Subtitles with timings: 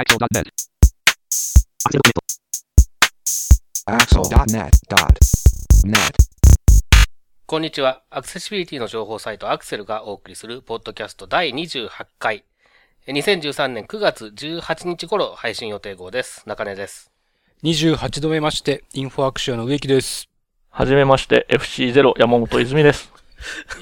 [0.00, 0.48] Axel.net.
[3.84, 5.94] Axel.net.net.
[7.44, 8.02] こんにちは。
[8.08, 12.44] アクセシビリティの情報サイトアクセルがお送りするポッドキャスト第28回。
[13.08, 16.44] 2013年9月18日頃配信予定号です。
[16.46, 17.12] 中根です。
[17.62, 20.30] 28度目まして、インフォアクションの植木です。
[20.70, 23.12] はじめまして、FC0 山本泉です。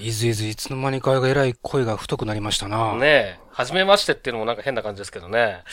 [0.01, 2.97] いずいずいつの間にかえらい声が太くなりましたな。
[2.97, 5.65] ねえ、はじめましてっていうのもなんか変な感じですけどね。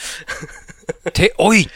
[1.12, 1.68] て、おい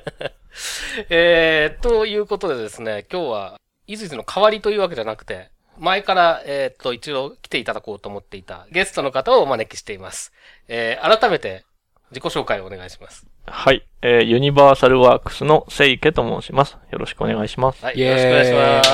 [1.10, 10.32] えー、ということでですね、今日は、いずいずの代わりというわけじゃなくて、前から、えー、と、一度来ていただこうと思っていたゲストの方をお招きしています。
[10.66, 11.66] えー、改めて
[12.10, 13.26] 自己紹介をお願いします。
[13.44, 16.78] はい、えー、ユニバーサルワークスのセイケと申します。
[16.90, 17.84] よろしくお願いします。
[17.84, 18.90] はい、よろしくお願いします。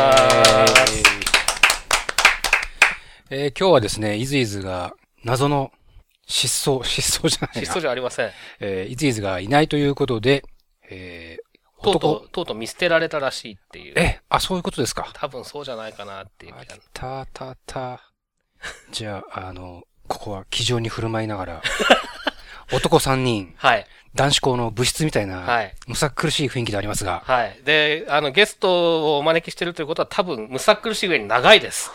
[3.31, 5.71] えー今日はですね、イズイズが謎の
[6.27, 7.61] 失踪、 失踪じゃないな。
[7.63, 8.33] 失踪じゃありません。
[8.61, 10.45] えーイズイズがいないということで、
[10.91, 11.45] えー
[11.85, 13.95] とうと男う、とうとう見捨てられたらしいっていう。
[13.97, 15.11] え、あ、そういうことですか。
[15.13, 16.55] 多分そうじゃないかなっていう。
[16.93, 18.01] たたた。
[18.91, 21.63] じゃあ、あの、ここは気丈に振る舞いながら、
[22.73, 23.87] 男3人、はい。
[24.15, 25.75] 男子校の部室みたいな、はい。
[25.89, 27.59] むさ苦しい雰囲気でありますが、はい。
[27.65, 31.91] で、あの、ゲストをお招きしてるということは多分、むさ苦しい上に長いです。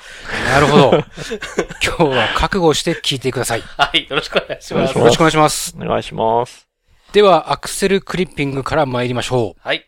[0.49, 0.91] なるほど。
[1.81, 3.59] 今日は覚悟して聞いてください。
[3.59, 4.05] よはい。
[4.09, 4.99] よろしくお願いします。
[4.99, 5.73] ろしくお願いします。
[5.77, 6.67] お願いします。
[7.13, 9.77] では、アクセルクリッピングから参りましょはい。
[9.77, 9.85] う。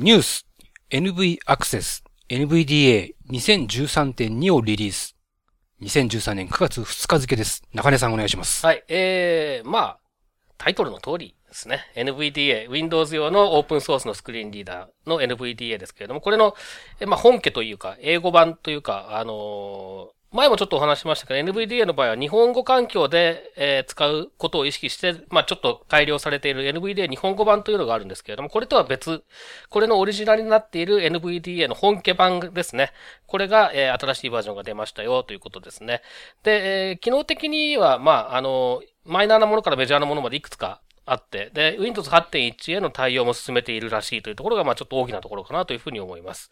[0.00, 0.46] ニュース、
[0.92, 5.13] NV アクセス、NVDA2013.2 をリリース。
[5.84, 7.62] 2013年9月2日付です。
[7.74, 8.64] 中根さんお願いします。
[8.64, 8.82] はい。
[8.88, 9.98] えー、まあ、
[10.56, 11.80] タイトルの通りですね。
[11.94, 16.54] NVDA、Windows 用のオープンソースのスクリーンリーダーの NVDA ですけれども、これの、
[17.06, 29.22] まあ、本家というか、英語版というか、あの前もちょっとお話しましたけど、NVDA の場合は日本語環境で、えー使うことを意識して、まあ、ちょっと改良されている NVDA 日本語版というのがあるんですけれども、これとは別、
[29.70, 32.90] これのオリジナルになっている NVDA の本家版ですね。
[33.28, 36.02] これが、えー新しいバージョンが出ましたよということですね。
[36.42, 46.50] で、えー機能的には、まあ、あの、マイナーなものからメジャーなものまでいくつかあって、で、Windows 8.1への対応も進めているらしいというところが、まあ、ちょっと大きなところかなというふうに思います。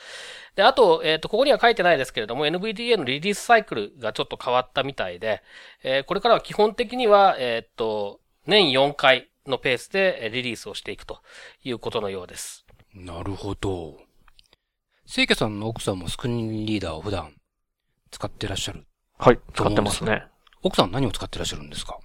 [0.57, 5.43] で、あと、えっ、と、ここには書いてないですけれども、NVDA のリリースサイクルがちょっと変わったみたいで、
[5.83, 11.21] えーこれからは基本的には、えっ、と、年4回のペースでえーリリースをしていくと
[11.65, 12.67] いうことのようです。
[12.95, 13.99] なるほど。
[15.07, 17.35] 聖家さんの奥さんもスクリーンリーダーを普段
[18.11, 18.85] 使ってらっしゃる。
[19.19, 20.25] はい、使ってますね。
[20.63, 21.99] 奥さん何を使ってらっしゃるんですか？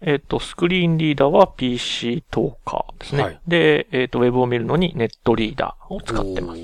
[0.00, 3.22] えっ、と、スクリーンリーダーは PC トーカーですね。
[3.22, 6.60] はいで、えっ、と、ウェブを見るのにネットリーダーを使ってます。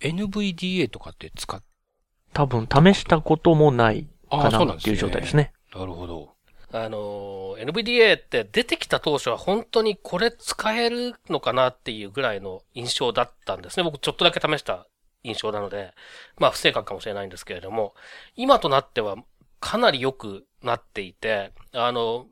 [0.00, 1.62] NVDA とかって使っ、
[2.32, 5.52] 多分、試したこともないあかあ、そうなっていう状態ですね。
[5.74, 6.36] なるほど。
[6.72, 13.84] あの、NVDA って出てきた当初は本当にこれ使えるのかなっていうぐらいの印象だったんですね。
[13.84, 14.86] 僕ちょっとだけ試した
[15.22, 15.94] 印象なので、
[16.38, 17.94] まあ不正確かもしれないんですけれども、
[18.34, 19.16] 今となっては
[19.60, 22.26] かなり良くなっていて、あの、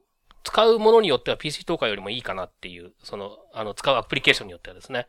[0.45, 5.07] 使うものによっては PC トーカーよりもいいかなっていう、その、あの、使うアプリケーションによってはですね。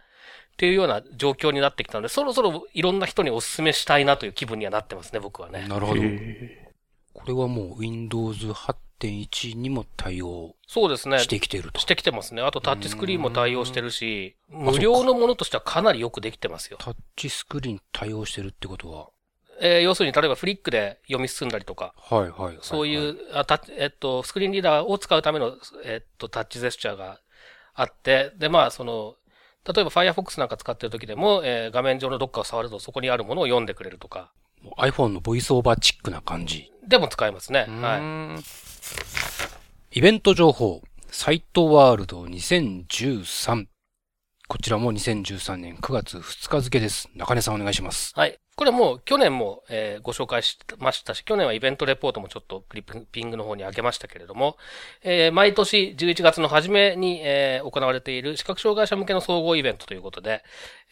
[0.54, 5.68] っていうような状況になってきたので、そろそろいろんな人にお勧めしたいなという気分にはなってますね、僕はね。
[5.68, 6.02] なるほど。
[6.02, 6.72] へ
[7.14, 11.20] これはもう Windows 8.1にも対応そうですね。
[11.20, 11.80] してきていると。
[11.82, 12.42] してきてますね。
[12.42, 16.78] あとタッチスクリーンも対応してるし、ん無料のものとしてはかなりよくできてますよ。
[16.80, 19.10] タッチスクリーン対応してるってことは、
[19.62, 22.58] えー要するに例えばフリックで読み進んだりとか、はいはいはい。
[22.62, 27.20] そういう、あタッチえっと、スクリーンリーダーを使うための、えっと、タッチジェスチャーが
[27.74, 29.16] あって、で、まあ、その、
[29.66, 34.32] 例えば Firefox なんか使ってる時でも、えー画面上のどっかを触るとそこにあるものを読んでくれるとか、
[34.78, 36.72] iPhone のボイスオーバーチックな感じ。
[36.88, 37.62] でも使えますね。
[37.62, 37.70] はい。
[37.70, 38.44] はい。
[39.98, 43.68] イベント情報、サイトワールド2013。
[44.48, 47.10] こちらも2013年9月2日付です。
[47.16, 48.12] 中根さんお願いします。
[48.16, 48.38] はい。
[48.56, 54.56] これもう去年も、えーご紹介しましたし、去年はイベントレポートもちょっとクリッピングの方に上げましたけれども、
[55.04, 60.42] えー毎年11月の初めに、えー行われている視覚障害者向けの総合イベントということで、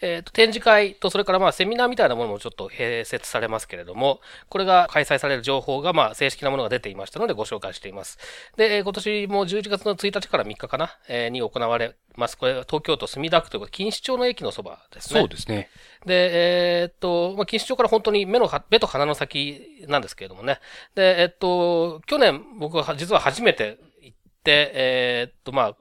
[0.02, 4.20] えーと展示会とそれからまあセミナーみたいなものもちょっと併設されますけれども、
[4.50, 8.18] これが開催される情報がまあ正式なものが出ていましたのでご紹介しています。
[8.58, 12.38] で、えー今年も11月の1日から3日かな、えーに行われます。
[12.38, 15.20] これは東京都墨田区ということで、錦糸町の駅のそばですね。
[15.22, 15.70] そうですね。
[16.06, 20.60] で、えーっと、まあ、錦糸町から本当に目の、目と鼻の先なんですけれどもね。
[20.96, 25.76] で、えっと、去年僕は実は初めて行って、えーっと、まあ、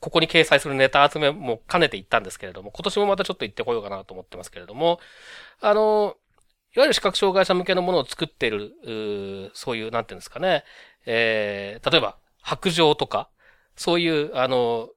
[0.00, 5.00] ここに掲載するネタ集めも兼ねて行ったんですけれども、今年もまたちょっと行ってこようかなと思ってますけれども、
[5.60, 6.16] あの、
[6.76, 8.74] いわゆる視覚障害者向けのものを作っている、
[9.48, 10.64] うそういう、なんていうんですかね、
[11.06, 13.30] えー、例えば、白状とか、
[13.76, 14.90] そういう、あの、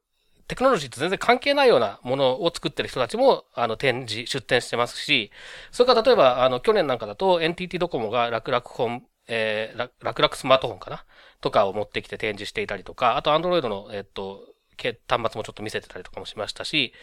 [0.47, 5.31] テクノロジーと全然関係ないようなものを作ってる人たちも、あの、展示、出展してますし、
[5.71, 11.05] それから例えば、あの、去年なんかだと NTT ドコモが楽々本、えー、楽々スマートフォンかな？
[11.41, 14.39] とかを持ってきて展示していたりとか、あと Android の、えっと、
[14.77, 16.93] 端末もちょっと見せてたりとかもしましたし、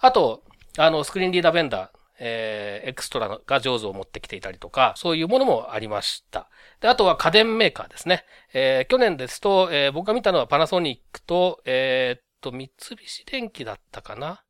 [0.00, 0.42] あと、
[0.78, 6.48] あの、スクリーンリーダーベンダー、えー、エクストラが上手を持ってきていたりとか、そういうものもありました。
[6.80, 8.24] で、あとは家電メーカーですね。
[8.52, 14.42] えー、去年ですと、えー、僕が見たのはパナソニックと、えー、と、三菱電機だったかな？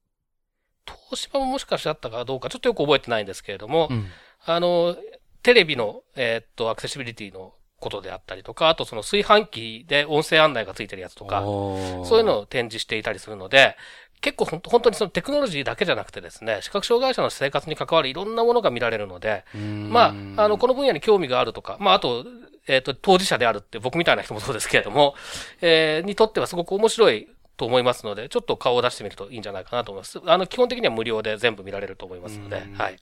[0.87, 4.07] 東芝ももしかしてあったかどうか、ちょっとよく覚えてないんですけれども、うん、
[4.45, 4.97] あの、
[5.43, 13.77] テレビの、えー、っと、アクセシビリティのことであったりとか、あとその炊飯器で音声案内がついてるやつとか、そういうのを展示していたりするので、
[14.21, 19.45] 結構本当にそのテクノロジーだけじゃなくてですね、視覚障害者の生活に関わるいろんなものが見られるので、
[19.91, 22.25] まあ、あの、この分野に興味があるとか、まあ、あと、
[22.67, 25.15] えっ、ー、と、当事者であるって僕みたいな人もそうですけれども、
[25.61, 30.21] えー、にとってはすごく面白いと思いますので、ちょっと顔を出してみるといいんじゃないかなと思います。
[30.25, 32.97] あの、基本的には無料で全部見られると思いますので、はい。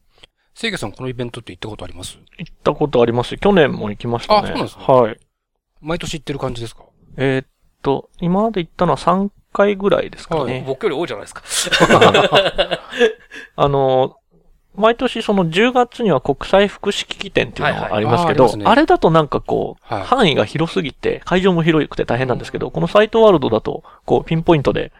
[0.54, 2.18] せいげさん、このイベントって行ったことあります？
[2.38, 3.36] 行ったことあります。
[3.38, 4.40] 去年も行きましたね。
[4.40, 5.16] あ、そうなんですかはい。
[5.80, 6.84] 毎年行ってる感じですか？
[7.16, 7.46] えー、っ
[7.82, 10.52] と、今まで行ったのは3回ぐらいですかね。
[10.52, 11.80] はい、僕より多いじゃないですか。
[13.56, 14.16] あの、
[14.74, 24.92] 毎年その10月には国際福祉機器展っていうのがありますけど、はいはいああね、あれだとなんかこう、はい、範囲が広すぎて、会場も広くて大変なんですけど、このサイトワールドだと、こう、ピンポイントで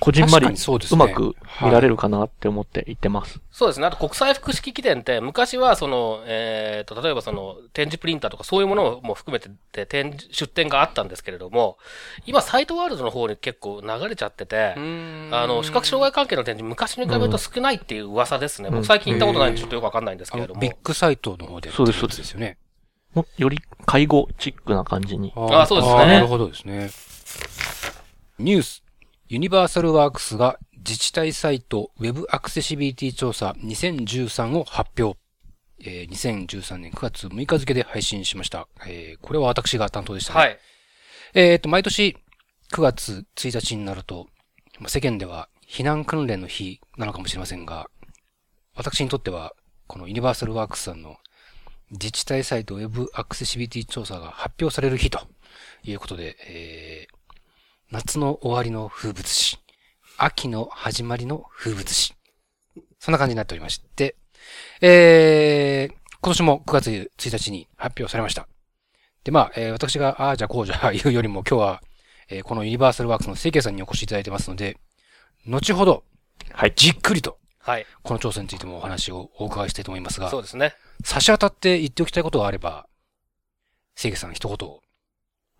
[0.00, 3.40] こじんまりうまく見られるかなって思って言ってます。
[3.50, 3.86] そうですね。
[3.86, 11.78] あと国際複式機展って昔はその、えっ、ー、と、例えばその展示プリンターとかそういうものも含めて展出展があったんですけれども、
[12.26, 18.70] 今サイトワールドの方に結構流れちゃってて、あの、視覚障害関係の展示昔に比べると少ないっていう噂ですね。
[18.70, 20.60] 僕最近行ったことないんでちょっとよくわかんないんですけれども。
[20.60, 21.70] ビッグサイトの方で。
[21.70, 22.58] そうです、そうですよね。
[23.14, 25.32] もより介護チックな感じに。
[25.36, 26.06] ああ、そうですね。
[26.06, 26.90] なるほどですね。
[28.38, 28.81] ニュース
[29.32, 35.18] ユニバーサルワークスが自治体サイト Web アクセシビリティ調査2013を発表。
[35.80, 38.68] えー、2013年9月6日付で配信しました。
[38.86, 40.38] えー、これは私が担当でしたね。
[40.38, 40.58] はい。
[41.32, 42.18] えっ、と、毎年
[42.74, 44.26] 9月1日になると、
[44.86, 47.88] 世間では避難訓練の日なのかもしれませんが、
[48.76, 49.54] 私にとっては、
[49.86, 51.16] このユニバーサルワークスさんの
[51.90, 55.20] 自治体サイト Web アクセシビリティ調査が発表される日と
[55.84, 57.21] いうことで、えー、
[57.92, 59.58] 夏の終わりの風物詩、
[60.16, 62.14] 秋の始まりの風物詩。
[62.98, 64.16] そんな感じになっておりまして、
[64.80, 68.48] えー、今年も9月1日に発表されました。
[69.24, 71.82] で、まあ、えー、私が、ああ、じゃあこうじゃ言うよりも今日は、
[72.30, 74.78] えー、このユニバーサルワークスの清家さんにお越しいただいてますので、
[75.46, 76.04] 後ほど、
[76.50, 77.84] はい、じっくりと、はい。
[78.02, 80.72] この調査についてもお話をお伺いしたいと思いますが、そうですね。
[81.04, 82.88] 差し当たって言っておきたいことがあれば、
[83.96, 84.81] 清家さん一言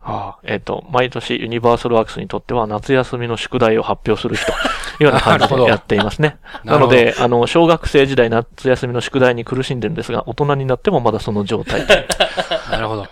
[0.04, 4.54] ああ、えっ、ー、と、毎年ユニバーサルワークスにとっては夏休みの宿題を発表する日とい
[5.00, 6.38] うような感じでやっていますね。
[6.64, 12.08] なので、あの、小学生時代夏休みの宿題に苦しんでるんですが、大人になってもまだその状態で。
[12.70, 13.06] なるほど。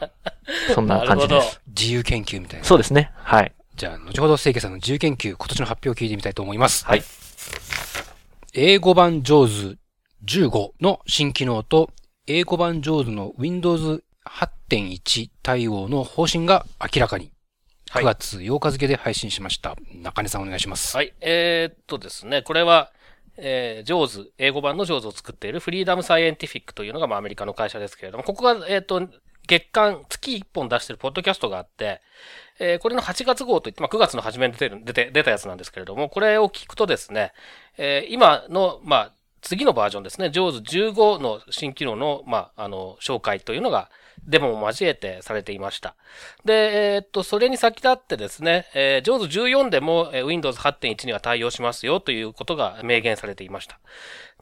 [0.74, 1.60] そんな感じです。
[1.68, 2.64] 自由研究みたいな。
[2.64, 3.12] そうですね。
[3.14, 3.52] はい。
[3.76, 6.84] じゃあ、後ほど清家さんの自由研究、今年の発表を聞いてみたいと思います。
[6.86, 7.02] はい。
[8.52, 9.78] 英語版上手
[10.26, 11.90] 15の新機能と、
[12.26, 14.02] 英語版上手の Windows
[14.70, 17.32] 8.1対応の方針が明らかに。
[17.90, 19.74] 9月8日付で配信しました。
[19.92, 20.96] 中根さんお願いします。
[20.96, 21.12] はい。
[21.20, 22.92] えー、っとですね、これは、
[23.36, 29.08] えー、ジョーズ、英語版のジョーズを作っているフリーダムサイエンティフィックというのが、まあ、アメリカの会社ですけれども、ここが、えー、っと、
[29.48, 32.00] 月間、月1本出してるポッドキャストがあって、
[32.60, 37.32] えー、これの8月号といって、まあ、9月の初めに出てる、出て、出たやつなんですけれども、これを聞くとですね、
[37.76, 43.90] えー、今の、まあ、次のバージョンですね、ジョーズ15の新機能の、まあ、あの、紹介というのが、
[44.26, 45.96] デモも交えてされていました。
[46.44, 53.78] で、えー、っと、それに先立ってですね、えー、JAWS 14でも、Windows 8.1には対応しますよということが明言されていました。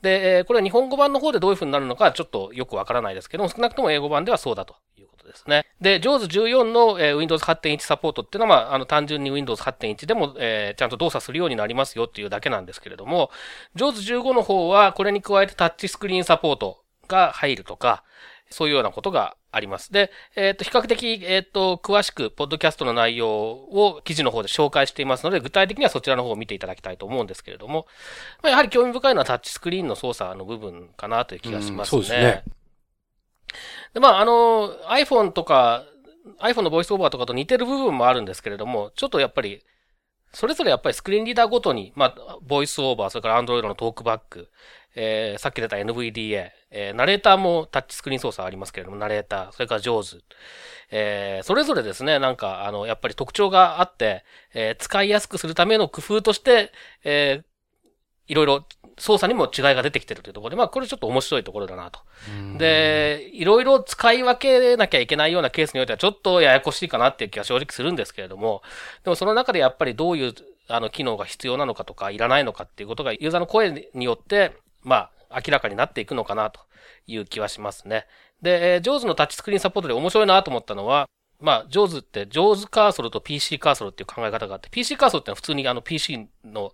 [0.02, 5.66] で、えー、これは日本語版の方でどういう風になるのかちょっとよくわからないですけども、少なくとも英語版ではそうだということですね。
[5.80, 13.30] で、JAWS 14の、えー、Windows 8.1サポートっていうのは、まあ、あの、単純に Windows 8.1でも、えー、ちゃんと動作するようになりますよっていうだけなんですけれども、
[13.76, 18.04] JAWS 15の方は、これに加えてタッチスクリーンサポートが入るとか、
[18.50, 19.92] そういうようなことがあります。
[19.92, 27.86] で、えっ、ー、と、比較的、えっ、ー、と、詳しく、ポッドキャストの内容を記事の方で紹介していますので、具体的にはそちらの方を見ていただきたいと思うんですけれども、
[28.42, 31.90] まあ、やはり興味深いのはタッチスクリーンの操作の部分かなという気がしますね。
[31.90, 32.44] そうですね。
[33.94, 35.84] で、まあ、あの、iPhone とか、
[36.40, 39.62] iPhone のボイスオーバーとかと似てる部分もあるんですけれども、ちょっとやっぱり、
[40.32, 44.48] それぞれやっぱりスクリーンリーダーごとに、まあ、ボイスオーバー、それから Android のトークバック、
[44.94, 50.22] えー、さっき出た NVDA、えー、ナレーターもタッチスクリーン操作ありますけれども、ナレーター、それからジョーズ、
[50.90, 56.72] えー、それぞれですね、なんか、あの、やっぱり特徴があって、えー、使いやすくするための工夫として、
[57.04, 57.47] えー、
[58.28, 58.64] いろいろ
[58.98, 62.00] 操作にも違いが出てきてるというところで、まあ、これちょっと面白いところだなと。
[62.58, 68.62] で、いろいろ使い分けなきゃいけないようなケースにおいては、ちょっとややこしいかなっていう気は正直するんですけれども、
[69.04, 70.34] でもその中でやっぱりどういう、
[70.68, 76.60] あの、機能が必要なのかとか、いらないのかっていうことが、ユーザーの声によって、まあ、明らかになっていくのかなと
[77.06, 78.06] いう気はしますね。
[78.42, 81.08] で、えー、JAWS のタッチスクリーンサポートで面白いなと思ったのは、
[81.40, 86.72] まあ、JAWS って JAWS カーソルと PC カーソルっていう考え方があって、PC カーソルってのは普通にあの PC の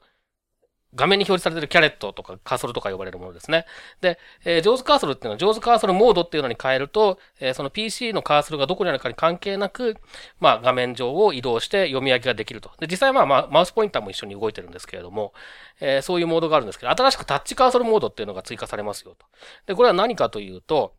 [0.94, 3.66] 画面に表示されてるキャレットとかカーソルとか呼ばれるものですね。
[4.00, 9.96] で、えー、ジョーズカーソルっていうのは、ジョーズカーソルモードっていうのに変えると、えー、その PC のカーソルがどこにあるかに関係なく、
[10.40, 12.70] まあ画面上を移動して読み上げができると。
[12.78, 15.32] で、実際はまあマウスポインターも一緒に動いてるんですけれども、
[15.80, 19.26] えー、そういうモードがあるんですけど、新しくタッチカーソルモードっていうのが追加されますよと。
[19.66, 20.94] で、これは何かというと、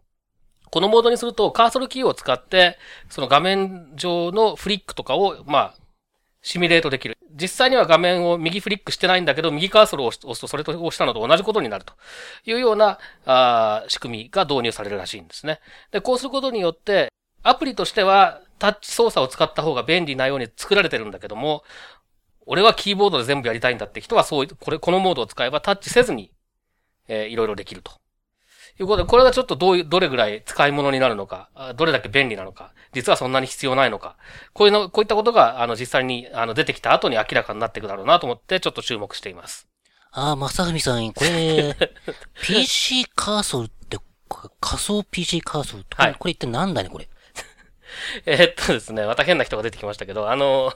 [0.72, 2.78] このモードにするとカーソルキーを使って、
[3.10, 5.85] その画面上のフリックとかを、まあ、
[6.46, 7.18] シミュレートできる。
[7.32, 11.94] 実際には画面を右フリックしてないんだけど、右カーソルを押すとそれと押したのと同じことになると
[12.46, 15.60] いうようなあ仕組みが導入されるらしいんですね。
[15.92, 17.12] で、こうすることによって、
[17.42, 21.64] アプリとしてはタッチ操作を使った方が便利なように作られてるんだけども、
[22.46, 26.32] 俺はキーボードで全部やりたいんだって人はそう、これ、このモードを使えばタッチせずに、
[27.08, 27.92] えー、いろいろできると。
[28.80, 34.18] いうことで、これがちょっとどういう、どれぐらい使い物になるのか、どれだけ便利なのか、実はそんなに必要ないのか、
[34.54, 39.68] こういうの、こういったことが、あの、実際に、あの、出てきた後に明らかになっていくだろうなと思って、ちょっと注目しています。
[40.12, 41.76] ああ、まさふみさん、これ、
[42.42, 43.98] PC カーソルって、
[44.60, 47.10] 仮想 PC カーソルって、はい、これ一体何だね、これ。
[48.26, 50.74] えっとですね、また変な人が出てきましたけど、あの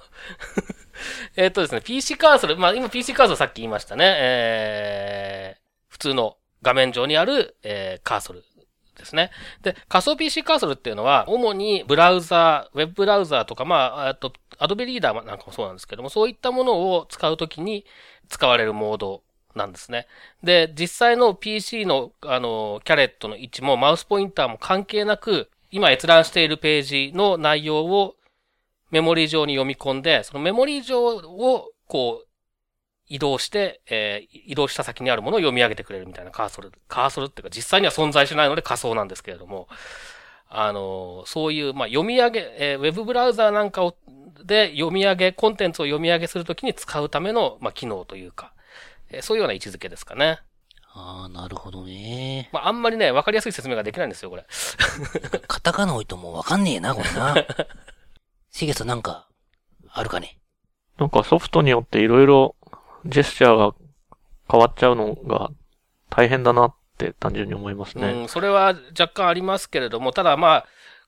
[1.36, 8.44] えっとですね、PC カーソル、まあ今 PC カーソルさっき言いましたね、えー、普通の画面上にある、えー、カーソル
[9.00, 9.32] ですね。
[9.64, 17.86] で、仮想 PC カーソルっていうのは、主にブラウザー、ウェブブラウザーとか、まあ、あと、アドベリーダーなんかもそうなんですけども、そういったものを使うときに
[18.28, 19.24] 使われるモード
[19.56, 20.08] なんですね。
[20.44, 28.16] で、実際の PC の、あの、キャレットの位置もマウスポインターも関係なく、今閲覧しているページの内容を
[28.92, 32.29] メモリー上に読み込んで、そのメモリー上を、こう、
[33.10, 36.72] 移動して、えー、移動した先にあるものを読み上げてくれるみたいなカーソル。
[36.88, 39.68] カーソルっていうか実際には存在しないので仮想なんですけれども、
[40.48, 43.96] あの、そういう、まあ、読み上げ、えー、ウェブブラウザーなんかを、
[44.44, 48.54] で読み上げ、コンテンツを読み上げするときに使うための、まあ、機能というか、
[49.10, 50.40] えー、そういうような位置づけですかね。
[50.94, 52.50] ああ、なるほどね。
[52.52, 54.46] まあ、あんまりね、わかりやすい説明ができないんですよ、これ。
[55.48, 57.36] カタカナ置いともわかんねえな、これな。
[58.52, 59.28] シゲさんなんか、
[59.92, 60.40] あるかね？
[60.98, 62.56] なんかソフトによっていろいろ
[63.06, 63.76] ジェスチャーが
[64.50, 65.52] 変わっちゃうのが
[66.10, 68.12] 大変だなって単純に思いますね。
[68.12, 70.66] うん、それは若干ありますけれども、ただまあ、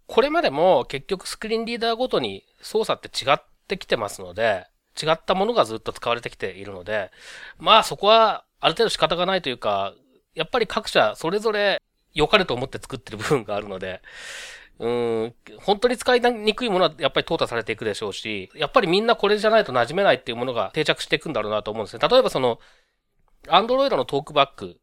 [0.08, 4.68] これまでも結局スクリーンリーダーごとに操作って違ってきてますので、
[5.02, 7.12] 違ったものがずっと使われてきているので、
[7.58, 9.94] まあそこはある程度仕方がないというか、
[10.36, 11.82] やっぱり各社それぞれ
[12.14, 14.02] 良かれと思って作ってる部分があるので、
[14.82, 22.08] うん、本当に使いにくいものはやっぱり淘汰されていくでしょうし、やっぱりみんなこれじゃないと馴染めないっていうものが定着していくんだろうなと思うんですね。
[22.10, 22.60] 例えばその、
[23.48, 24.76] アンドロイドのトークバックっ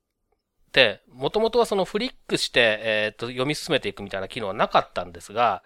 [0.70, 5.64] て、もともとはそのフリックして、えっ、ー、と、読み進めていくみたいな機能はなかったんですが、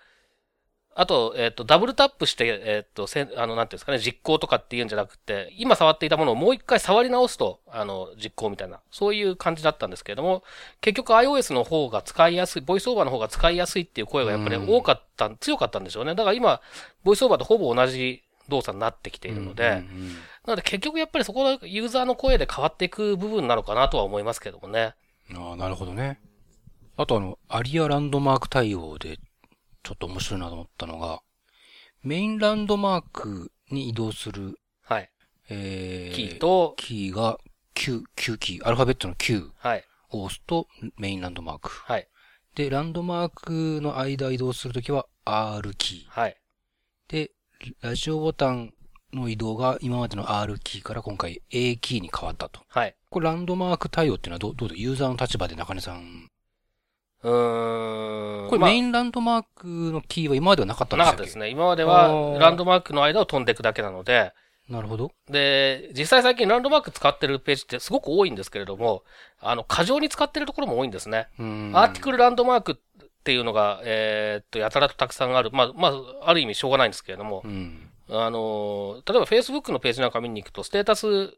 [0.94, 10.42] あと、えっ、ー、と、ダブルタップして、えっ、ー、と、せあの、なんていうんですかね、実行とかっていうんじゃなくて、今触っていたものをもう一回触り直すと、あの、実行みたいな、そういう感じだったんですけれども、
[10.80, 16.14] 結局 iOS の方が使いやすい、ボイスオーバーの方が使いやすいっていう声がやっぱり多かった、強かったんでしょうね。
[16.14, 16.60] だから今、
[17.04, 19.82] ボイスオーバーとほぼ同じ動作になってきているので、
[20.46, 24.94] なので結局やっぱりそこがユーザーの声で変わっていく部分なのかなとは思いますけどもね。
[25.34, 26.20] ああ、なるほどね。
[26.96, 29.18] あとあの、アリアランドマーク対応で、
[29.82, 31.20] ちょっと面白いなと思ったのが、
[32.02, 35.10] メインランドマークに移動する、はい。
[35.48, 37.38] えー、キーと、キーが
[37.74, 39.50] Q、Q キー、アルファベットの Q
[40.10, 40.66] を押すと
[40.98, 41.70] メインランドマーク。
[41.70, 42.08] はい。
[42.54, 46.20] で、ランドマークの間移動するときは R キー。
[46.20, 46.36] はい。
[47.08, 47.32] で、
[47.80, 48.74] ラジオボタン
[49.12, 52.60] の移動が今までの R キーから今回 A キーに変わったと。
[52.68, 52.96] はい。
[53.10, 56.28] これランドマーク対応っていうのはどう、どうでユーザーの立場で中根さん
[57.22, 58.48] うーん。
[58.48, 61.48] これメインランドマークのキーは今まではなかったんですかなかったですね。
[61.48, 64.32] 今まではランドマークの間を飛んでいくだけなので。
[64.68, 65.12] なるほど。
[65.28, 69.02] で、実際最近ランドマーク使ってるページってすごく多いんですけれども、
[69.40, 71.28] あの、過剰に使ってるところも多いんですね。
[71.38, 75.50] アーティクルランドマークっていうのが、えー、っと、やたらとたくさんある。
[75.52, 77.42] まあ、まあ、ある意味しょうがないんですけれども、
[78.08, 81.34] あの、例えば Facebook のページなんか見に行くと、ステータス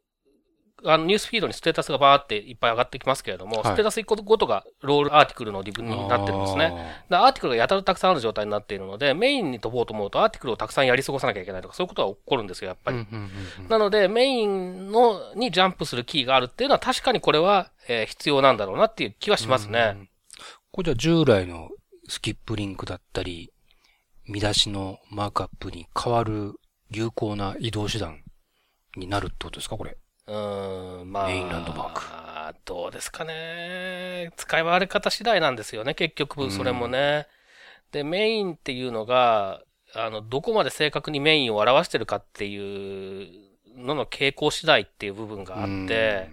[0.82, 6.74] あの、ニュースフィードにステータスがバーっていっぱい上がってきますけれども、はい、ステータス1個ごとがロールアーティクルのリブになってるんですね。
[7.10, 13.06] アーティクルがやたらたくさんある状態になっているので、メインに飛ぼうと思うとアーティクルをたくさんやり過ごさなきゃいけないとか、そういうことは起こるんですよ、やっぱり。
[13.68, 20.08] なので、メインのにジャンプするキーがあるっていうのは確かにこれは、えー、必要なんだろうなっていう気はしますね。
[20.70, 21.70] これじゃ従来の
[22.08, 23.50] スキップリンクだったり、
[24.26, 26.54] 見出しのマークアップに変わる
[26.90, 28.22] 有効な移動手段
[28.96, 29.96] になるってことですか、これ。
[30.26, 31.26] うん、まあ。
[31.26, 32.02] メインランドマーク。
[32.64, 34.32] どうですかね。
[34.36, 37.26] 使い回り方次第なんですよね、結局、それもね。
[37.92, 39.62] で、メインっていうのが、
[39.94, 42.56] あの、どこまで正確にメインを表してるかってい
[43.22, 43.44] う
[43.76, 46.30] のの傾向次第っていう部分があって、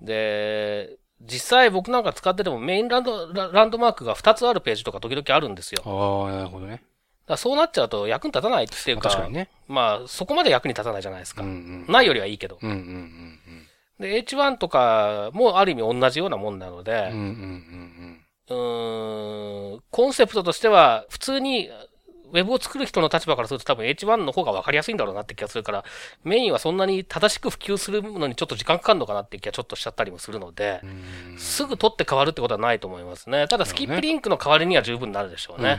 [0.00, 5.82] で、実際僕なんか使っててもメインランド、ランドマークが2つあるページとか時々あるんですよ。
[5.84, 6.82] ああ、なるほどね。
[7.26, 9.48] だそうなっちゃうと役に立たないっていうか、確かにね。
[9.68, 11.42] まあ、そこまで役に立たないじゃないですか。
[11.42, 12.58] うんうん、ないよりはいいけど。
[12.62, 13.68] うんうんうん、
[13.98, 21.68] で、H1 とかもある意味同じようなもんなので、うんうんうん、うん、コンセプトとしては、普通に、
[22.32, 25.84] ウェブを作る人の立場からすると多分 H1 の方が分かりやすいんだろうなって気がするから、
[26.24, 30.82] メインはそんなに正しく普及するのにちょっと時間かかるのかなって気がちょっとしちゃったりもするので、
[31.38, 33.46] すぐ取って変わるってことはないと思いますね。
[33.46, 35.78] ただスキップリンクの代わりには十分になるでしょうね。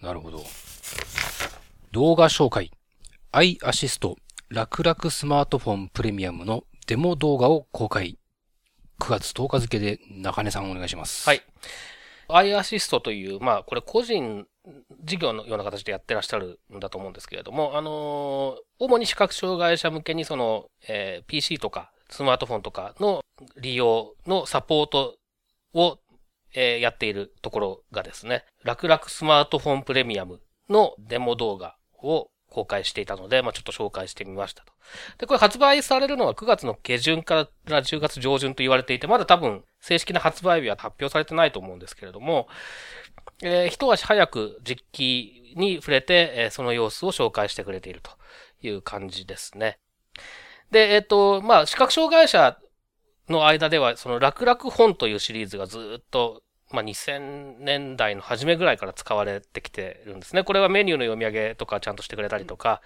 [0.00, 0.44] なるほど。
[1.92, 2.70] 動画紹介。
[3.32, 4.16] i アシスト
[4.48, 8.18] 楽々スマートフォンプレミアムのデモ動画を公開。
[9.00, 11.28] 9月10日付で中根さんお願いします。
[11.28, 11.42] はい。
[12.28, 14.46] i アシストという、まあ、これ個人
[15.04, 23.22] 事業のような形でやってらっしゃるんだと思うんですけれども、あのー、主に視覚障害者向けにその、えー、PC とかスマートフォンとかの
[23.60, 25.16] 利用のサポート
[25.74, 25.98] を、
[26.54, 34.72] えー、やっているところがですね、楽々スマートフォンプレミアムのデモ動画を公開していたので、まあ、ちょっと紹介してみましたと。
[35.18, 42.48] で、これ発売されるのは9月の下旬から10月上旬と言われていて、まだ多分正式な発売日は発表されてないと思うんですけれども、
[43.42, 48.10] えー、一足早く実機に触れて、えー、その様子を紹介してくれていると
[48.62, 49.78] いう感じですね。
[50.70, 52.58] で、えっ、ー、と、まあ、視覚障害者
[53.28, 60.44] の間では、その楽々本というシリーズがずっとまあ、2000年代の初めぐらいから使われてきてるんですね。
[60.44, 62.82] これはメニューの読み上げとかちゃんとしてくれたりとか、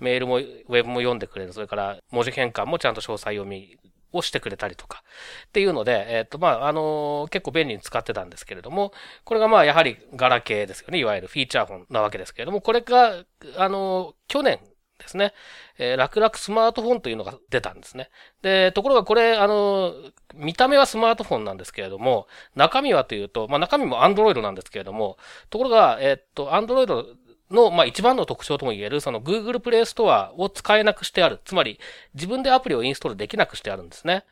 [0.00, 1.52] メールも、ウェブも読んでくれる。
[1.52, 3.78] それから文字変換もちゃんと詳細読み
[4.12, 5.02] をしてくれたりとか。
[5.48, 8.92] っていうので、えっ、ー、と、まあ、あのー、結構便利に使ってたんですけれども、
[9.24, 10.98] これがまあ、やはりガラケーですよね。
[10.98, 13.24] いわゆるフィーチャーフォンなわけですけれども、これが、
[13.56, 14.60] あのー、去年
[14.98, 15.32] ですね。
[15.78, 18.10] えー、楽々スマートフォンというのが出たんですね。
[18.42, 19.94] で、ところがこれ、あの、
[20.34, 25.18] 見た目はスマートフォンなんですけれども、中身はというと、まあ中身も Android なんですけれども、
[25.50, 27.16] ところが、えー、っと、Android
[27.50, 31.40] の、まあ、一番の特徴とも言える、その Google Play Store を使えなくしてある。
[31.44, 31.78] つまり、
[32.14, 34.24] 自分でアプリをインストールできなくしてあるんですね。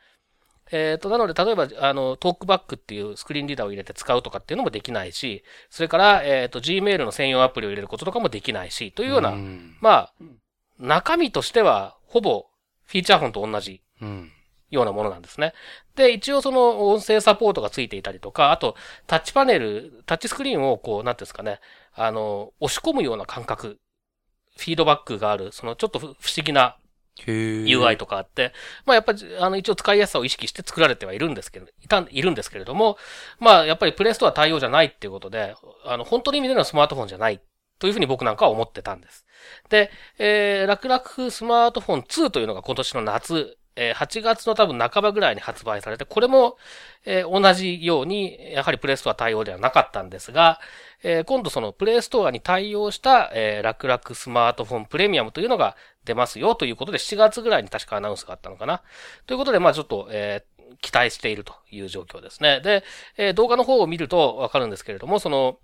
[0.71, 9.35] えっ、ー、と、なので、例えば、あの、トークバックっていうスクリーンリーダーを入れて使うとかっていうのもできないし、それから、えっ、ー、と、Gmail の専用アプリを入れることとかもできないし、というような、う
[9.79, 10.13] まあ、
[10.79, 12.45] 中身としては、ほぼ、
[12.83, 13.81] フィーチャーフォンと同じ、
[14.69, 15.53] ようなものなんですね。
[15.95, 18.75] で、一応その音声サポートがついていたりとか、あと、
[19.07, 21.59] タッチパネル、タッチスクリーンをこう、なんていうんですかね、
[21.93, 23.79] あの、押し込むような感覚、
[24.57, 26.77] フィードバックがある、そのちょっと不思議な
[27.23, 28.53] UI とかあって、
[28.85, 32.97] まあやっぱり、あの、一応使いやすさを意識して作られてはいるんですけど、いた、いるんですけれども、
[33.39, 37.41] まあやっぱりプレイストア対応じゃないっていうことで、あの、本当に意味でのスマートフォンじゃない
[37.79, 39.25] というふうに僕なんかは思ってたんです。
[39.69, 46.57] で、えー、楽々スマートフォン2というのが今年の夏、えー、8月の多分半ばぐらいに発売されて、これも、
[47.05, 50.59] えー、同じように、やはりプレイストア対応ではなかったんですが、
[51.03, 58.81] えー、今度そのプレイストアに対応した、えー、楽々スマートフォンプレミアムというのが出ますよということで、7月ぐらいに確かアナウンスがあったのかな。
[59.27, 62.61] ということで、まあちょっと、えー、期待しているという状況ですね。
[62.61, 62.83] で、
[63.17, 65.59] えー、動画の方を見るとわかるんですけれども、その、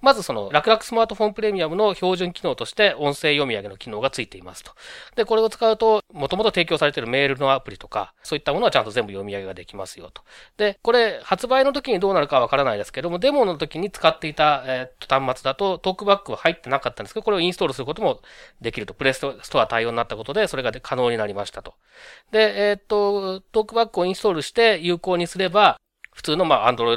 [0.00, 4.72] まずその、楽々スマートフォンプレミアムの標準機能として音声読み上げの機能がついていますと。
[5.14, 10.22] で、これを使うと、もともと提供されているメールのアプリとか、そういったものはちゃんと全部読み上げができますよと。
[10.56, 18.22] で、これ、発売の時にどうなるかわからないですけども、デモの時に使っていた、えー、端末だとトークバックは入ってなかったんですけど、これをインストールすることも
[18.60, 18.94] できると。
[18.94, 21.74] プレストア対応になったことで、それが可能になりましたと。
[22.32, 25.78] で、えー、っと、トークバックをインストールして有効にすれば、
[26.12, 26.96] 普通のまあ、Android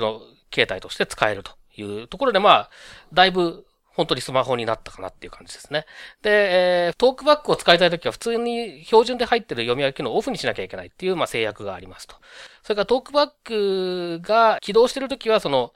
[0.54, 2.70] 携帯として使えるというところで、まあ、
[3.14, 5.86] だいぶ本当にスマホになったかなっていう感じですね。
[6.22, 12.16] で、えー、トークバックを使いたいときは普通に標準で入ってる読み上げ機能をオフにしなきゃいけないっていう、まあ、制約がありますと。
[12.64, 15.74] それからトークバックが起動してるときは、その、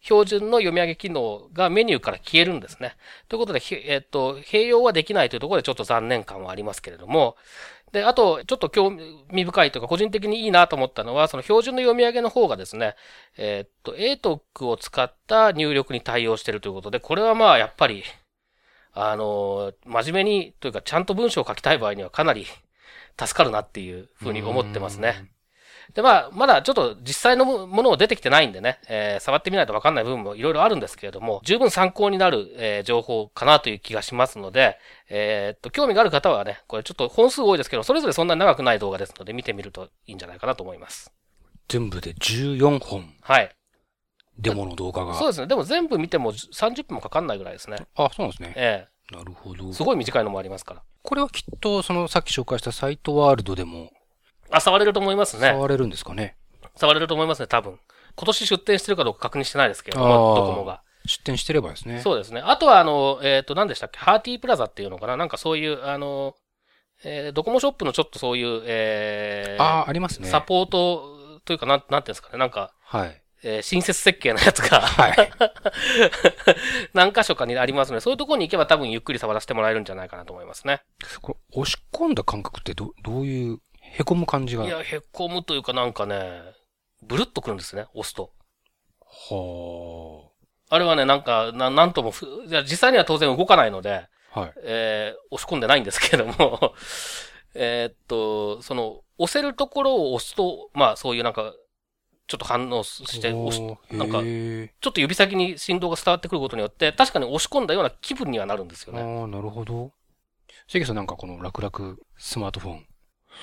[0.00, 2.96] 標準の読み上げ機能がメニューから消えるんですね。
[3.28, 7.36] ということで、えっ、と、併用はできないというところでちょっと残念感はありますけれども、
[7.92, 12.94] で、あと、ちょっと興味深いというか、個人的にいいなと思ったのは、その標準の読み上げの方がですね、
[13.36, 18.04] えっ、と、ATOC を使った入力に対応しているということで、これはまあ、やっぱり、
[18.92, 22.46] あの、真面目に、というか、ちゃんと文章を書きたい場合にはかなり
[23.18, 25.30] 助かるなっていうふうに思ってますね。
[25.94, 41.12] で、まあ、まだちょっと実際のものを出てきてないんでね、えー、触ってみないとわかんない部分もいろいろあるんですけれども、十分参考になる、えー、情報かなという気がしますので、えー、っと、興味がある方はね、これちょっと本数多いですけど、それぞれそんなに長くない動画ですので、見てみるといいんじゃないかなと思います。
[41.68, 43.14] 全部で14本。
[43.20, 43.50] はい。
[44.38, 45.14] デモの動画が。
[45.14, 45.46] そうですね。
[45.46, 47.76] でも全部見ても30分もかかんないぐらいですね。
[47.96, 48.52] あ、そうなんですね。
[48.56, 49.16] ええ。
[49.16, 49.72] なるほど。
[49.72, 50.82] すごい短いのもありますから。
[51.02, 53.90] これはきっと、そのさっき紹介したサイトワールドでも。
[54.50, 55.50] あ、触れると思いますね。
[55.50, 56.36] 触れるんですかね。
[56.76, 57.78] 触れると思いますね、多分。
[58.16, 60.82] 今年出店してるかどうか確認してないですけども、ドコモが。
[61.06, 62.00] 出店してればですね。
[62.00, 62.40] そうですね。
[62.44, 63.98] あとは、あの、えっ、ー、と、何でしたっけ？
[63.98, 65.16] ハーティープラザっていうのかな？
[65.16, 66.34] なんかそういう、あの、
[67.04, 70.28] えー、ドコモショップのちょっとそういう、えー、ああ、ありますね。
[70.28, 72.38] サポートというか、なん、なんていうんですかね？
[72.38, 73.22] なんか、はい。
[73.44, 75.30] えー、親切設計のやつが、はい。
[76.92, 80.82] 何箇所かにありますので、そういうところに行けば多分ゆっくり触らせてもらえるんじゃないかなと思いますね。
[81.22, 83.60] これ、押し込んだ感覚ってど、どういう、
[83.96, 86.42] 凹む感じがいや、凹むというかなんかね、
[87.02, 88.32] ブルッとくるんですね、押すと。
[89.00, 90.30] は
[90.70, 90.74] あ。
[90.74, 92.12] あれはね、なんか、ななんとも
[92.46, 94.52] いや、実際には当然動かないので、はい。
[94.62, 96.74] えー、押し込んでないんですけれども
[97.54, 101.54] えっと、その、押せるところを押すと、まあそういうなんか、
[102.26, 109.00] ちょっと反応して押し、なんか、ちょっと指先に振動が伝わってくることによって、確かに押し込んだような気分にはなるんですよね。
[109.00, 109.92] ああ、なるほど。
[110.68, 112.86] 関さんなんかこの楽々スマートフォン、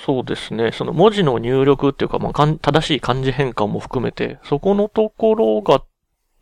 [0.04, 0.72] そうですね。
[0.72, 5.84] その文字の入力っていうか、まあ、正しい漢字変換も含めて、そこのところが、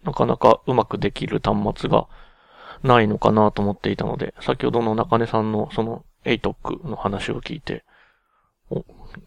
[0.03, 2.07] なかなかうまくできる端末が
[2.83, 7.85] ないのかなと思っていたので、先ほどの中根さんのその ATOC の話を聞いて、
[8.69, 8.77] お、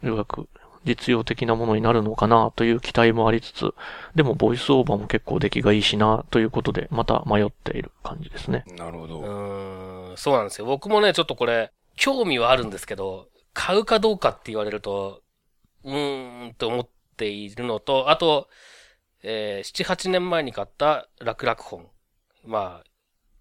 [0.02, 0.48] ようやく
[0.84, 3.74] 実用的なものになるのかなという期待もありつつ、
[4.14, 8.64] でもボイスオーバーも結構出来がいいしなということで、また迷っている感じですね。
[8.76, 9.20] なるほど。
[9.20, 10.66] うん、そうなんですよ。
[10.66, 15.22] 僕もね、ちょっとこれ、興味はあるんですけど、買うかどうかって言われると、
[15.82, 18.48] うーんって思っているのと、あと、
[19.22, 21.88] えー、7、8年前に買った楽々本。
[22.44, 22.84] まあ、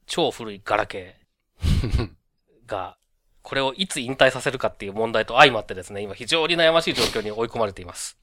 [0.07, 2.09] 超古いガラケー
[2.65, 2.97] が、
[3.41, 8.17] これをいつ引退させるかっていう問題と相まってですね、今非常に悩ましい状況に追い込まれています。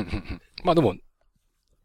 [0.64, 0.98] まあでも、そういう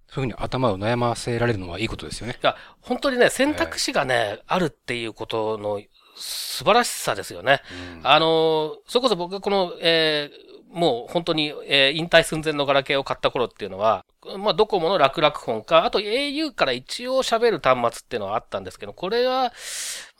[0.08, 2.40] ふうに頭を悩ませられるのはいいことですよね。
[2.42, 5.82] いや、本当にね、選択肢がね、あるっていうことの
[6.20, 7.62] 素晴らしさですよね。
[8.00, 14.06] うん、あの、それこそ僕がこの、えー、もう本当に、えー、引退寸前のガラケーを買った頃っていうのは、
[14.38, 19.52] まあ、ドコモの楽々本か、あと au から一応喋る端末っていうのはあったんですけど、これは、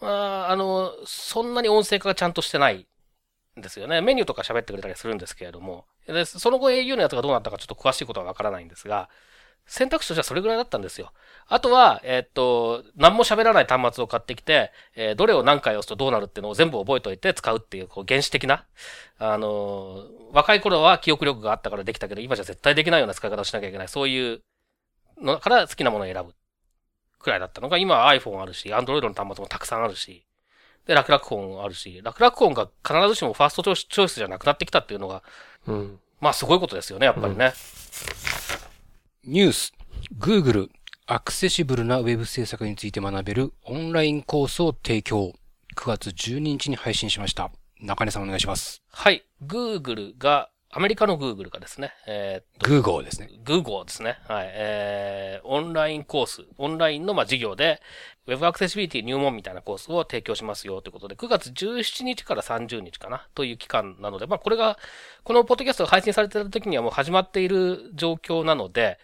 [0.02, 2.88] まあ、あの、そんなに音声化がちゃんとしてない
[3.58, 4.02] んですよね。
[4.02, 9.10] メニューとか喋ってくれたりするんですけれども、でその後 au のやつがどうなったかちょっと詳しいことはわからないんですが、
[9.70, 11.12] 選択肢としてはそれぐらいだったんですよ。
[11.48, 18.66] あとは、えー、っと、何も喋らない端末を買ってきて、えー、どれを何回押すとどうなるっていうのを全部覚えておいて使うっていう、こう、原始的な、
[19.20, 23.88] あのー、若い頃は記憶力があったからできたけど、今じゃ絶対できないような使い方をしなきゃいけない。
[23.88, 24.42] そういう
[25.22, 26.34] のから好きなものを選ぶ。
[27.20, 30.26] くらいだったのが、今は iPhone あるし、Android の端末もたくさんあるし、
[30.88, 35.24] で、楽々本あるし、楽々本が必ずしもファーストチョイスじゃなくなってきたっていうのが、
[35.68, 36.00] うん。
[36.22, 37.54] まあすごいことですよね、やっぱりね。
[38.64, 38.69] うん
[39.26, 39.74] ニュース、
[40.18, 40.70] Google、
[41.06, 45.34] アクセシブルなウェブ制作について学べるオンラインコースを提供。
[45.76, 47.52] 9月12日に配信しました。
[47.82, 48.82] 中根さんお願いします。
[48.90, 49.26] はい。
[49.46, 53.32] Google がアメリカの Google がですね、えー、グーゴーですね。
[53.44, 54.20] グーゴーですね。
[54.28, 54.50] はい。
[54.52, 57.82] えー、オンラインコース、オンラインのまあ授業で、
[58.28, 64.78] Web アクセシビリティ入門みたいなコースを提供しますよということで、9月17日から30日かなという期間なので、まあこれが、
[65.24, 69.00] このポッドキャストが配信されている時にはもう始まっている状況なので、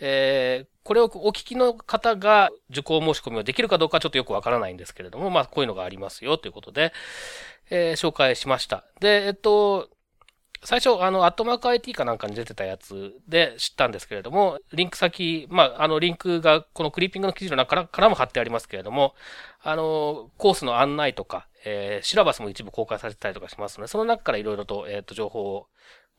[0.00, 6.94] えー、これをお聞きの方が受講申し込みをできるかどうかちょっとよくわからないんですけれども、まあこういうのがありますよということで、
[7.68, 8.84] えー、紹介しました。
[9.00, 9.90] で、えっと、
[10.62, 19.14] 最初、あの、アットマーク IT かなんかに出てたやつで知ったんですけれども、リンク先、まあ、あの、リンクがこのクリーピングの記事の中からも貼ってありますけれども、
[19.62, 25.66] あの、コースの案内とか、えー、シラバスも一部公開されてたりとかしますので、その中からいろいろと、えっ、ー、と、情報を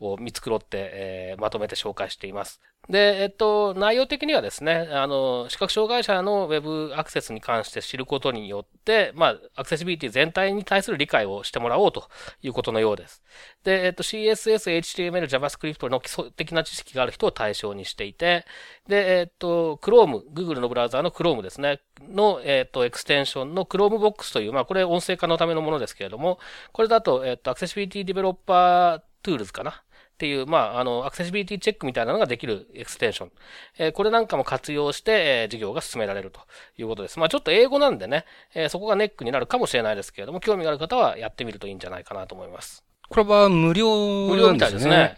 [0.01, 2.59] を見繕って、えー、まとめて紹介しています。
[2.89, 12.09] で、えっと、内容的にはですね、あの、視覚障害者の Web アクセスに関して知ることによって、まあ、アクセシビリティ全体に対する理解をしてもらおうと
[12.41, 13.21] いうことのようです。
[13.63, 18.45] で、えっと、CSS、HTML、JavaScript の基礎的な知識がある人を対象にしていて、
[18.87, 26.39] で、えっと、Chrome、Google のブラウザーの Chrome ですね、の、えっと、エクステンションの Chromebox という、まあ、これ音声化のためのものですけれども、
[26.71, 29.83] これだと、えっと、 Accessibility Developer Tools かな
[30.21, 33.31] っていう、まあ、あの、アクセシビリティチェックみたいなのができるエクステンション。
[33.79, 36.41] えー、これなんかも活用して、えー、授業が進められると
[36.77, 37.17] いうことです。
[37.17, 42.83] まあ、ちょっと英語なんでね、えー、そこがネックになるかもしれないですけれども、興味がある方はやってみるといいんじゃないかなと思います。
[43.09, 44.35] これは無料なんですね。
[44.35, 45.17] 無料みたいですね。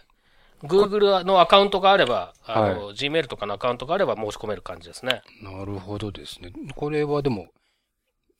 [0.62, 5.20] Google のアカウントがあれば、あの、はい、Gmail とかのアカウントがあれば申し込める感じですね。
[5.42, 6.54] なるほどですね。
[6.74, 7.48] これはでも、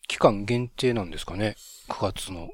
[0.08, 1.56] 期間限定なんですかね。
[1.90, 2.48] 9月の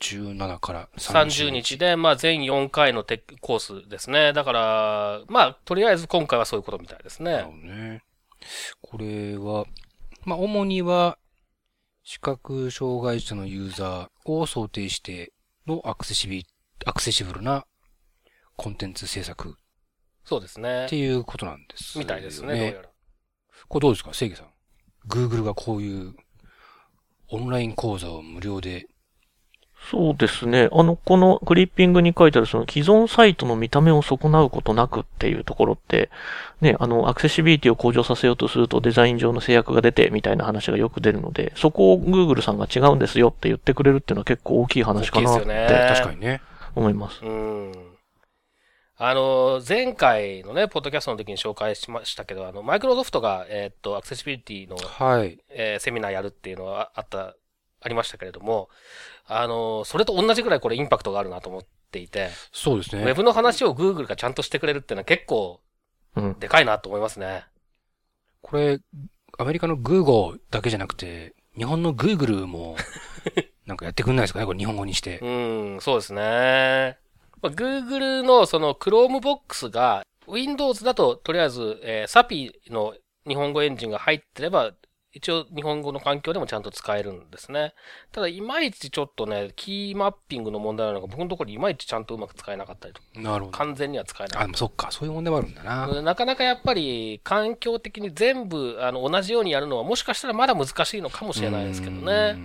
[0.00, 4.32] 17から30日で、まあ全4回のテコースですね。
[4.32, 7.32] だから、まあ、とりあえず今回はそういうことみたいですね。
[7.32, 8.02] なるほどね。
[8.82, 9.64] これは、
[10.24, 11.18] まあ主には、
[12.04, 15.32] 視覚障害者のユーザーを想定して
[15.66, 16.46] のアクセシビ、
[16.84, 17.66] アクセシブルな
[18.56, 19.56] コンテンツ制作。
[20.24, 20.86] そうですね。
[20.86, 22.04] っていうことなんです、ね。
[22.04, 22.88] みたいですね、どうやら。
[23.68, 24.48] これどうですか正義さん。
[25.08, 26.14] Google がこういう
[27.28, 28.88] オンライン講座を無料で
[29.90, 30.68] そうですね。
[30.72, 36.10] あの、このクリッピングに書いてあるその既存サイトの見た目を損なうことなくっていうところって、
[36.60, 46.40] ね、あの、アクセシビリティを向上させようとするとデザイン上の制約が出てみたいな話がよく出るので、そこを Google さんが違うんですよって言ってくれるっていうのは結構大きい話かなって、ね、確かにね。
[46.74, 47.24] 思います。
[47.24, 47.72] うん。
[48.98, 55.38] あの、前回のね、ポッドキャストの時に紹介しましたけど、あの、マイクロソフトが、えー、っと、アクセシビリティの、はい。
[55.50, 57.34] えー、セミナーやるっていうのはあった、
[57.86, 58.68] ありましたけれども、
[59.26, 62.30] あの、それと同じぐらいこれインパクトがあるなと思っていて。
[62.52, 63.02] そうですね。
[63.02, 65.60] ウェブの話を Google がちゃんとしてくれるっていうのは結構、
[66.40, 67.26] でかいなと思いますね。
[67.26, 68.80] うん、これ、
[69.38, 72.76] アメリカの Google だけじゃなくて、日本の Google も、
[73.66, 74.46] なんかやってくんないですかね？
[74.46, 75.20] これ日本語にして。
[75.20, 75.28] う
[75.76, 76.98] ん、そうですね。
[77.40, 82.94] まあ、Google のその Chromebox が Windows だととりあえず、えー、SAPI の
[83.26, 84.72] 日本語エンジンが入ってれば
[85.16, 87.72] 一応日本語の環境でもちゃんと使えるんですね。
[88.12, 93.06] ただ、いまいちちょっとね、キーマッピングの問題なのか、僕のところいまいちちゃんとうまく使えなかったりとか。
[93.14, 93.56] なるほど。
[93.56, 94.44] 完全には使えない。
[94.44, 94.90] あ、そっか。
[94.90, 96.02] そういう問題もあるんだな。
[96.02, 102.36] なかなかやっぱり、環境的に全部、あの、同じようにやるのは、もしかしたらまだ難しいのかもしれないですけどね。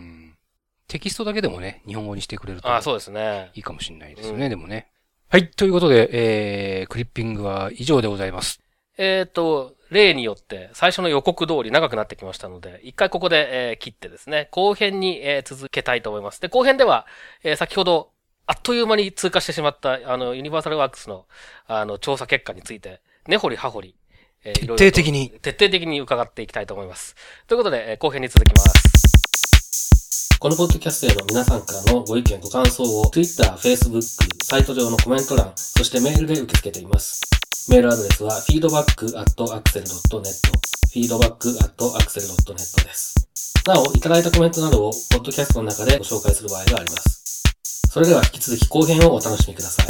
[0.87, 2.73] テキストだけでもね、日本語にしてくれると。
[2.73, 3.51] あ、そうですね。
[3.53, 4.87] いいかもしれないですよね、うん、でもね。
[5.27, 5.49] はい。
[5.49, 8.61] ということで、えー、クリッピングは以上でございます。
[8.97, 16.41] えっ、ー、と、例によって最初の予告通り長くなってきましたので、一回ここで、えー、切ってですね、後編に、えー、続けたいと思います。
[16.41, 17.05] で、後編では、
[17.43, 18.09] えー、先ほど、
[18.47, 21.25] あっという間に通過してしまった、あの、ユニバーサルワークスの、
[21.67, 23.95] あの、調査結果について、根掘り葉掘り、
[24.43, 25.29] えー、徹底的に。
[25.41, 27.15] 徹底的に伺っていきたいと思います。
[27.47, 29.20] ということで、えー、後編に続きます。
[30.41, 34.01] このポッドキャストへの皆さんからのご意見ご感想を Twitter、Facebook、
[34.43, 37.21] サイト上のコメント欄、そしてメールで受け付けています。
[37.69, 40.25] メールアドレスは feedback.axel.net
[40.95, 43.13] feedback.axel.net です。
[43.67, 47.43] なお、いただいたコメントなどを、ポッドキャストの中でご紹介する場合があります。
[47.91, 49.85] それでは引き続き後編をお楽しみください。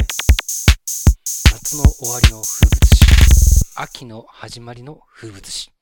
[1.50, 3.06] 夏の終わりの風物詩。
[3.74, 5.72] 秋の始まりの風物詩。